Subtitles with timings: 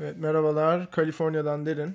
[0.00, 1.94] Evet merhabalar Kaliforniya'dan Derin.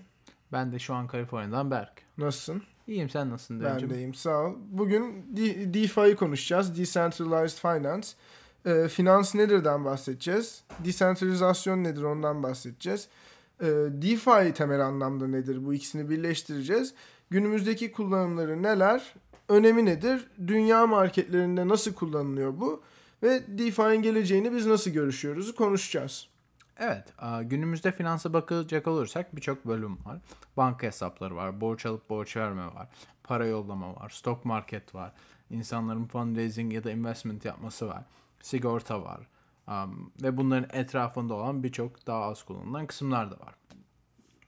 [0.51, 1.91] Ben de şu an Kaliforniya'dan Berk.
[2.17, 2.63] Nasılsın?
[2.87, 3.89] İyiyim sen nasılsın Ben Derincim?
[3.89, 4.53] de iyiyim sağ ol.
[4.71, 6.77] Bugün D- DeFi'yi konuşacağız.
[6.77, 8.07] Decentralized Finance.
[8.65, 10.63] Ee, finans nedirden bahsedeceğiz.
[10.79, 13.07] Desentralizasyon nedir ondan bahsedeceğiz.
[13.61, 16.93] Ee, DeFi temel anlamda nedir bu ikisini birleştireceğiz.
[17.29, 19.13] Günümüzdeki kullanımları neler?
[19.49, 20.27] Önemi nedir?
[20.47, 22.81] Dünya marketlerinde nasıl kullanılıyor bu?
[23.23, 26.27] Ve DeFi'nin geleceğini biz nasıl görüşüyoruz konuşacağız.
[26.79, 30.17] Evet, günümüzde finansa bakacak olursak birçok bölüm var.
[30.57, 32.87] Banka hesapları var, borç alıp borç verme var,
[33.23, 35.11] para yollama var, stock market var,
[35.49, 38.03] insanların fundraising ya da investment yapması var,
[38.41, 39.27] sigorta var.
[40.23, 43.55] Ve bunların etrafında olan birçok daha az kullanılan kısımlar da var.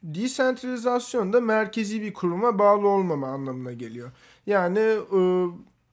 [0.03, 4.11] Desentralizasyon da merkezi bir kuruma bağlı olmama anlamına geliyor.
[4.45, 5.19] Yani e,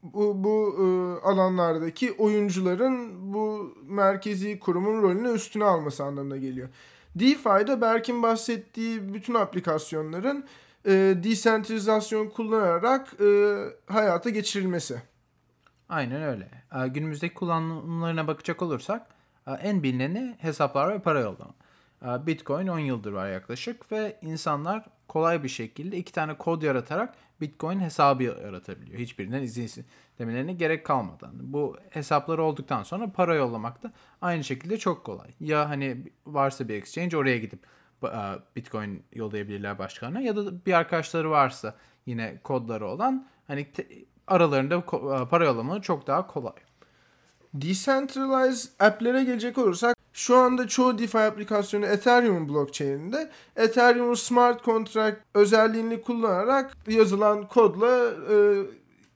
[0.05, 0.85] bu, bu e,
[1.27, 6.69] alanlardaki oyuncuların bu merkezi kurumun rolünü üstüne alması anlamına geliyor.
[7.15, 10.45] DeFi'de Berk'in bahsettiği bütün aplikasyonların
[10.87, 10.91] e,
[11.25, 15.03] desentralizasyon kullanarak e, hayata geçirilmesi.
[15.89, 16.49] Aynen öyle.
[16.71, 19.07] A, günümüzdeki kullanımlarına bakacak olursak
[19.47, 21.55] a, en bilineni hesaplar ve para yollama.
[22.03, 27.15] A, Bitcoin 10 yıldır var yaklaşık ve insanlar kolay bir şekilde iki tane kod yaratarak
[27.45, 28.99] Bitcoin hesabı yaratabiliyor.
[28.99, 29.85] Hiçbirinden izin
[30.19, 31.33] demelerine gerek kalmadan.
[31.41, 35.29] Bu hesapları olduktan sonra para yollamak da aynı şekilde çok kolay.
[35.41, 37.61] Ya hani varsa bir exchange oraya gidip
[38.03, 41.75] a, Bitcoin yollayabilirler başkalarına ya da bir arkadaşları varsa
[42.07, 43.67] yine kodları olan hani
[44.27, 46.55] aralarında ko- para yollamaları çok daha kolay.
[47.55, 56.03] Decentralized app'lere gelecek olursak şu anda çoğu DeFi aplikasyonu Ethereum blockchain'inde Ethereum smart contract özelliğini
[56.03, 58.37] kullanarak yazılan kodla e,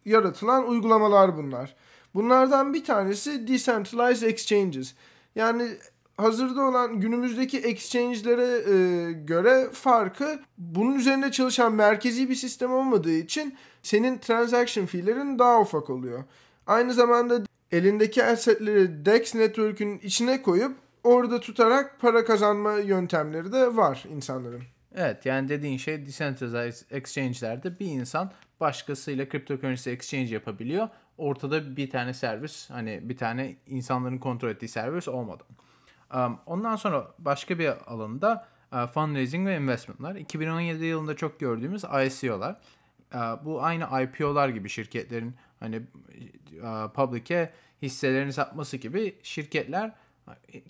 [0.05, 1.77] yaratılan uygulamalar bunlar.
[2.15, 4.95] Bunlardan bir tanesi Decentralized Exchanges.
[5.35, 5.69] Yani
[6.17, 13.55] hazırda olan günümüzdeki exchange'lere e, göre farkı bunun üzerinde çalışan merkezi bir sistem olmadığı için
[13.83, 16.25] senin transaction fee'lerin daha ufak oluyor.
[16.67, 17.41] Aynı zamanda
[17.73, 20.77] elindeki assetleri DEX network'ün içine koyup
[21.08, 24.63] orada tutarak para kazanma yöntemleri de var insanların.
[24.95, 30.89] Evet yani dediğin şey decentralized exchange'lerde bir insan başkasıyla cryptocurrency exchange yapabiliyor.
[31.19, 35.46] Ortada bir tane servis hani bir tane insanların kontrol ettiği servis olmadan.
[36.14, 40.14] Um, ondan sonra başka bir alanda uh, fundraising ve investmentlar.
[40.14, 42.61] 2017 yılında çok gördüğümüz ICO'lar.
[43.14, 45.83] Uh, bu aynı IPO'lar gibi şirketlerin hani
[46.63, 47.52] uh, public'e
[47.83, 49.92] hisselerini satması gibi şirketler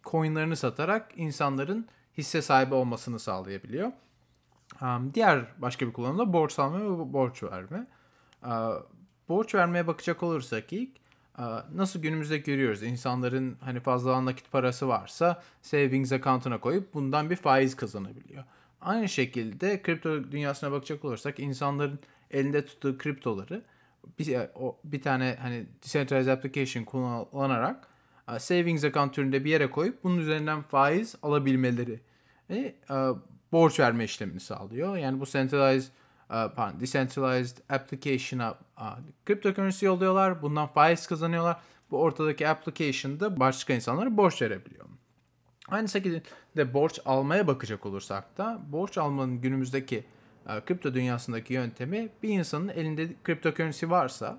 [0.04, 1.86] coinlerini satarak insanların
[2.18, 3.92] hisse sahibi olmasını sağlayabiliyor.
[5.14, 7.86] Diğer başka bir kullanım da borç alma ve borç verme.
[9.28, 10.90] Borç vermeye bakacak olursak ilk
[11.74, 17.76] nasıl günümüzde görüyoruz insanların hani fazla nakit parası varsa savings account'una koyup bundan bir faiz
[17.76, 18.44] kazanabiliyor.
[18.80, 21.98] Aynı şekilde kripto dünyasına bakacak olursak insanların
[22.30, 23.62] elinde tuttuğu kriptoları
[24.18, 24.38] bir,
[24.84, 27.88] bir tane hani decentralized application kullanarak
[28.38, 32.00] savings account türünde bir yere koyup bunun üzerinden faiz alabilmeleri
[32.50, 33.18] ve uh,
[33.52, 34.96] borç verme işlemini sağlıyor.
[34.96, 35.92] Yani bu centralized
[36.30, 38.58] uh, pardon, decentralized application'a
[39.26, 40.42] cryptocurrency yolluyorlar.
[40.42, 41.56] Bundan faiz kazanıyorlar.
[41.90, 44.84] Bu ortadaki application'da başka insanlara borç verebiliyor.
[45.68, 50.04] Aynı şekilde borç almaya bakacak olursak da borç almanın günümüzdeki
[50.66, 54.38] kripto dünyasındaki yöntemi bir insanın elinde cryptocurrency varsa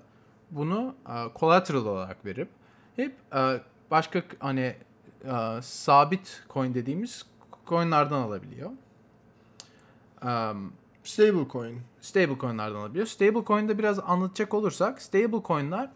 [0.50, 0.94] bunu
[1.40, 2.48] collateral olarak verip
[2.96, 3.14] hep
[3.90, 4.74] başka hani
[5.24, 7.26] uh, sabit coin dediğimiz
[7.66, 8.70] coinlardan alabiliyor.
[10.24, 10.72] Um,
[11.04, 11.80] Stablecoin.
[12.00, 13.06] stable coinlardan alabiliyor.
[13.06, 15.90] Stable coin'de biraz anlatacak olursak stable coin'lar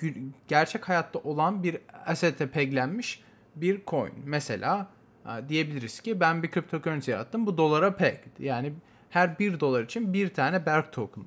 [0.00, 3.22] gü- gerçek hayatta olan bir asset'e peglenmiş
[3.56, 4.12] bir coin.
[4.24, 4.86] Mesela
[5.24, 7.46] uh, diyebiliriz ki ben bir cryptocurrency yarattım.
[7.46, 8.38] Bu dolara pegged.
[8.38, 8.72] Yani
[9.10, 11.24] her bir dolar için bir tane Berk token.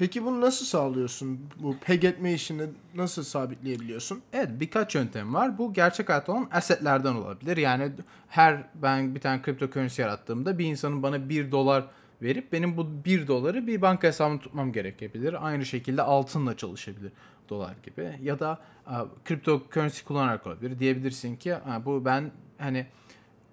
[0.00, 1.40] Peki bunu nasıl sağlıyorsun?
[1.62, 2.62] Bu peg etme işini
[2.94, 4.22] nasıl sabitleyebiliyorsun?
[4.32, 5.58] Evet birkaç yöntem var.
[5.58, 7.56] Bu gerçek hayatta olan assetlerden olabilir.
[7.56, 7.92] Yani
[8.28, 11.84] her ben bir tane cryptocurrency yarattığımda bir insanın bana 1 dolar
[12.22, 15.46] verip benim bu 1 doları bir banka hesabına tutmam gerekebilir.
[15.46, 17.12] Aynı şekilde altınla çalışabilir
[17.48, 18.18] dolar gibi.
[18.22, 20.78] Ya da a, cryptocurrency kullanarak olabilir.
[20.78, 22.86] Diyebilirsin ki "Ha, bu ben hani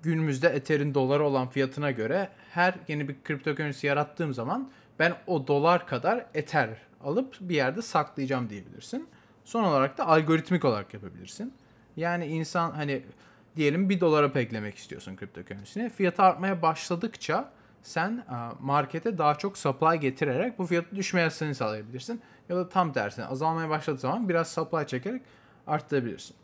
[0.04, 5.88] günümüzde Ether'in dolara olan fiyatına göre her yeni bir cryptocurrency yarattığım zaman ben o dolar
[5.88, 6.70] kadar Ether
[7.04, 9.08] alıp bir yerde saklayacağım diyebilirsin.
[9.46, 11.54] Son olarak da algoritmik olarak yapabilirsin.
[11.96, 13.04] Yani insan hani
[13.56, 15.90] diyelim 1 dolara peklemek istiyorsun cryptocurrency'ni.
[15.90, 17.52] Fiyatı artmaya başladıkça
[17.84, 22.22] sen a, markete daha çok supply getirerek bu fiyatı düşmesini sağlayabilirsin.
[22.50, 25.22] Ya da tam tersine azalmaya başladığı zaman biraz supply çekerek
[25.68, 26.36] arttırabilirsin.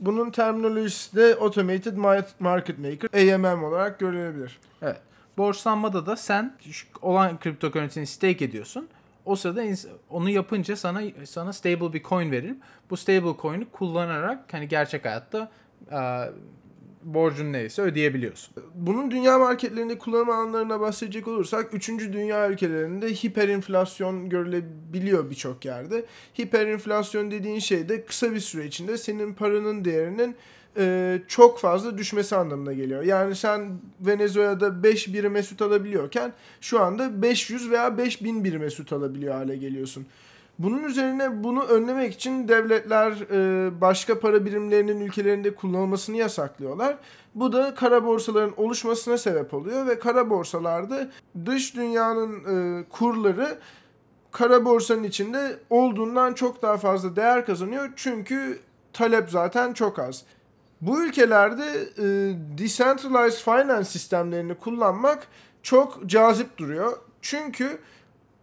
[0.00, 1.96] Bunun terminolojisi de Automated
[2.38, 4.58] Market Maker, AMM olarak görülebilir.
[4.82, 5.00] Evet.
[5.38, 6.56] Borçlanmada da sen
[7.02, 8.88] olan kripto currency'ni stake ediyorsun.
[9.24, 9.64] O sırada
[10.10, 12.56] onu yapınca sana sana stable bir coin verir.
[12.90, 15.52] Bu stable coin'i kullanarak hani gerçek hayatta
[17.02, 18.54] borcun neyse ödeyebiliyorsun.
[18.74, 21.88] Bunun dünya marketlerinde kullanım alanlarına bahsedecek olursak 3.
[21.88, 26.04] dünya ülkelerinde hiperinflasyon görülebiliyor birçok yerde.
[26.38, 30.36] Hiperinflasyon dediğin şey de kısa bir süre içinde senin paranın değerinin
[30.78, 33.02] e, çok fazla düşmesi anlamına geliyor.
[33.02, 39.34] Yani sen Venezuela'da 5 birime süt alabiliyorken şu anda 500 veya 5000 birime süt alabiliyor
[39.34, 40.06] hale geliyorsun.
[40.58, 46.96] Bunun üzerine bunu önlemek için devletler e, başka para birimlerinin ülkelerinde kullanılmasını yasaklıyorlar.
[47.34, 51.10] Bu da kara borsaların oluşmasına sebep oluyor ve kara borsalarda
[51.46, 52.34] dış dünyanın
[52.80, 53.58] e, kurları
[54.30, 57.88] kara borsanın içinde olduğundan çok daha fazla değer kazanıyor.
[57.96, 58.58] Çünkü
[58.92, 60.24] talep zaten çok az.
[60.80, 61.64] Bu ülkelerde
[61.98, 62.04] e,
[62.58, 65.26] decentralized finance sistemlerini kullanmak
[65.62, 66.98] çok cazip duruyor.
[67.22, 67.78] Çünkü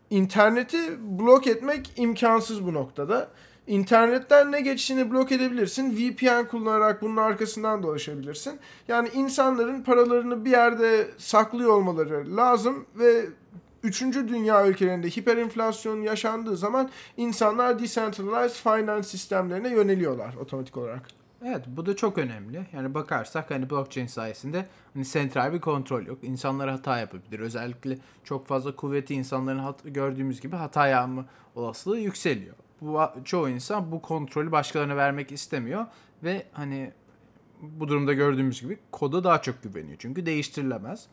[0.09, 0.77] interneti
[1.19, 3.29] blok etmek imkansız bu noktada.
[3.67, 5.97] İnternetten ne geçişini blok edebilirsin.
[5.97, 8.59] VPN kullanarak bunun arkasından dolaşabilirsin.
[8.88, 13.25] Yani insanların paralarını bir yerde saklıyor olmaları lazım ve
[13.85, 21.25] Üçüncü dünya ülkelerinde hiperinflasyon yaşandığı zaman insanlar decentralized finance sistemlerine yöneliyorlar otomatik olarak.
[21.47, 22.65] Evet bu da çok önemli.
[22.74, 26.24] Yani bakarsak hani blockchain sayesinde hani sentral bir kontrol yok.
[26.24, 27.39] İnsanlar hata yapabilir.
[27.39, 31.25] Özellikle çok fazla kuvveti insanların hat- gördüğümüz gibi hata yapma
[31.56, 32.56] olasılığı yükseliyor.
[32.81, 35.86] Bu çoğu insan bu kontrolü başkalarına vermek istemiyor
[36.24, 36.92] ve hani
[37.62, 39.98] bu durumda gördüğümüz gibi koda daha çok güveniyor.
[40.00, 41.07] Çünkü değiştirilemez.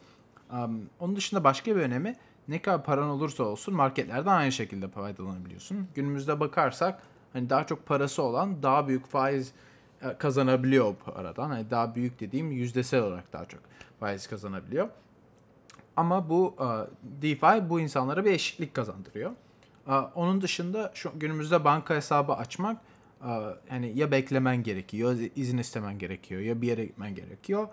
[0.52, 2.16] Um, onun dışında başka bir önemi
[2.48, 5.88] ne kadar paran olursa olsun marketlerden aynı şekilde faydalanabiliyorsun.
[5.94, 7.02] Günümüzde bakarsak
[7.32, 9.52] hani daha çok parası olan daha büyük faiz
[10.18, 11.52] kazanabiliyor o paradan.
[11.52, 13.60] Yani daha büyük dediğim yüzdesel olarak daha çok
[14.00, 14.88] faiz kazanabiliyor.
[15.96, 16.66] Ama bu e,
[17.22, 19.30] DeFi bu insanlara bir eşitlik kazandırıyor.
[19.88, 22.76] E, onun dışında şu günümüzde banka hesabı açmak
[23.68, 27.68] hani ya beklemen gerekiyor, izin istemen gerekiyor, ya bir yere gitmen gerekiyor.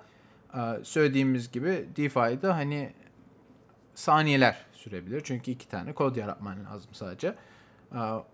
[0.84, 2.94] Söylediğimiz gibi DeFi'de hani
[3.96, 5.22] saniyeler sürebilir.
[5.24, 7.36] Çünkü iki tane kod yaratman lazım sadece.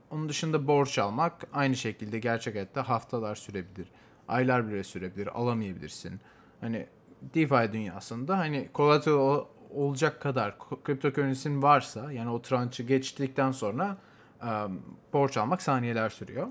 [0.10, 3.88] Onun dışında borç almak aynı şekilde gerçek hayatta haftalar sürebilir.
[4.28, 5.28] Aylar bile sürebilir.
[5.28, 6.20] Alamayabilirsin.
[6.62, 6.88] Hani
[7.22, 13.98] DeFi dünyasında hani collateral olacak kadar kriptokörnüsün varsa yani o tranşı geçtikten sonra
[15.14, 16.48] borç almak saniyeler sürüyor.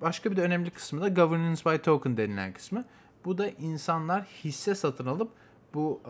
[0.00, 2.84] Başka bir de önemli kısmı da governance by token denilen kısmı.
[3.24, 5.30] Bu da insanlar hisse satın alıp
[5.74, 6.02] bu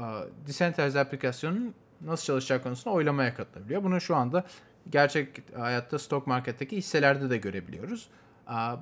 [0.46, 3.84] decentralized aplikasyonun nasıl çalışacağı konusunda oylamaya katılabiliyor.
[3.84, 4.44] Bunu şu anda
[4.90, 8.08] gerçek hayatta stok marketteki hisselerde de görebiliyoruz.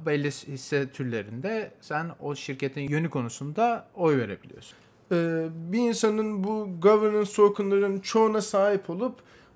[0.07, 4.79] Belli hisse türlerinde sen o şirketin yönü konusunda oy verebiliyorsun.
[5.13, 9.15] Ee, bir insanın bu governance tokenların çoğuna sahip olup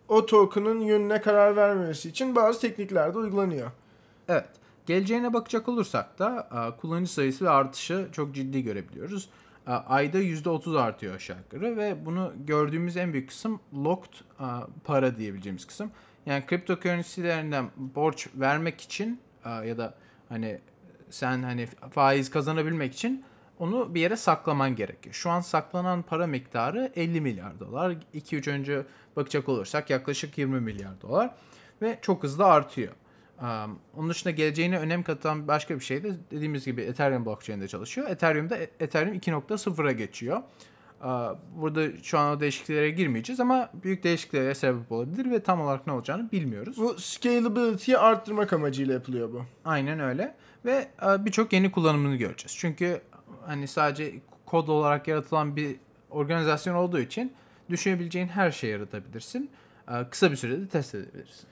[0.09, 3.71] o token'ın yönüne karar vermesi için bazı teknikler de uygulanıyor.
[4.29, 4.49] Evet.
[4.87, 6.49] Geleceğine bakacak olursak da
[6.81, 9.29] kullanıcı sayısı ve artışı çok ciddi görebiliyoruz.
[9.67, 14.13] Ayda %30 artıyor aşağı yukarı ve bunu gördüğümüz en büyük kısım locked
[14.85, 15.91] para diyebileceğimiz kısım.
[16.27, 19.95] Yani kripto currency'lerinden borç vermek için ya da
[20.29, 20.59] hani
[21.11, 23.25] sen hani faiz kazanabilmek için
[23.59, 25.15] onu bir yere saklaman gerekiyor.
[25.15, 27.97] Şu an saklanan para miktarı 50 milyar dolar.
[28.15, 28.83] 2-3 önce
[29.17, 31.35] bakacak olursak yaklaşık 20 milyar dolar
[31.83, 32.93] ve çok hızlı artıyor.
[33.41, 38.11] Um, onun dışında geleceğine önem katan başka bir şey de dediğimiz gibi Ethereum blockchain'de çalışıyor.
[38.11, 40.43] Ethereum'da Ethereum 2.0'a geçiyor.
[41.57, 45.93] Burada şu an o değişikliklere girmeyeceğiz ama büyük değişikliklere sebep olabilir ve tam olarak ne
[45.93, 46.77] olacağını bilmiyoruz.
[46.77, 49.43] Bu scalability'yi arttırmak amacıyla yapılıyor bu.
[49.65, 50.35] Aynen öyle.
[50.65, 50.89] Ve
[51.19, 52.57] birçok yeni kullanımını göreceğiz.
[52.59, 53.01] Çünkü
[53.47, 54.13] hani sadece
[54.47, 55.77] kod olarak yaratılan bir
[56.11, 57.33] organizasyon olduğu için
[57.71, 59.51] düşünebileceğin her şeyi yaratabilirsin.
[60.11, 61.47] Kısa bir sürede test edebilirsin.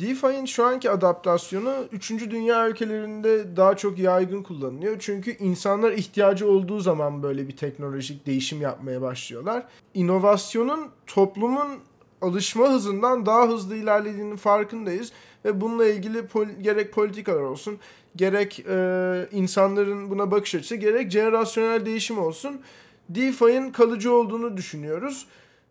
[0.00, 2.10] DeFi'nin şu anki adaptasyonu 3.
[2.10, 4.96] dünya ülkelerinde daha çok yaygın kullanılıyor.
[4.98, 9.66] Çünkü insanlar ihtiyacı olduğu zaman böyle bir teknolojik değişim yapmaya başlıyorlar.
[9.94, 11.68] İnovasyonun toplumun
[12.20, 15.12] alışma hızından daha hızlı ilerlediğinin farkındayız.
[15.44, 17.78] Ve bununla ilgili pol- gerek politikalar olsun,
[18.16, 22.60] gerek e, insanların buna bakış açısı, gerek jenerasyonel değişim olsun.
[23.08, 25.26] DeFi'nin kalıcı olduğunu düşünüyoruz.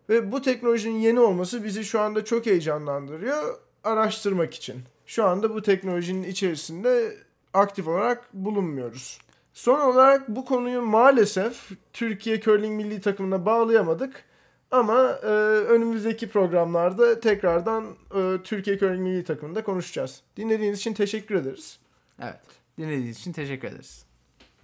[0.08, 4.82] Ve bu teknolojinin yeni olması bizi şu anda çok heyecanlandırıyor araştırmak için.
[5.06, 7.16] Şu anda bu teknolojinin içerisinde
[7.54, 9.18] aktif olarak bulunmuyoruz.
[9.52, 14.24] Son olarak bu konuyu maalesef Türkiye Curling Milli Takımına bağlayamadık.
[14.70, 20.22] Ama e, önümüzdeki programlarda tekrardan e, Türkiye Curling Milli Takımında konuşacağız.
[20.36, 21.78] Dinlediğiniz için teşekkür ederiz.
[22.22, 22.40] Evet.
[22.78, 24.04] Dinlediğiniz için teşekkür ederiz.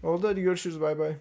[0.03, 1.17] Oldu hadi görüşürüz bay bay.